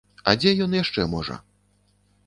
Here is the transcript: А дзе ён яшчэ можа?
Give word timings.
А 0.29 0.33
дзе 0.43 0.53
ён 0.67 0.71
яшчэ 0.79 1.07
можа? 1.15 1.35